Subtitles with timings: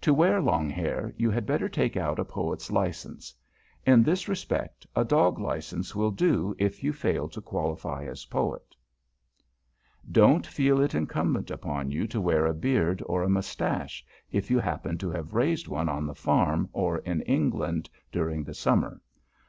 [0.00, 3.32] To wear long hair, you had better take out a Poet's license.
[3.86, 8.74] In this respect a dog license will do if you fail to qualify as Poet.
[9.38, 13.22] [Sidenote: WHISKERS AND SUCH] Don't feel it incumbent upon you to wear a beard or
[13.22, 17.88] a moustache, if you happen to have raised one on the farm or in England,
[18.10, 19.00] during the summer.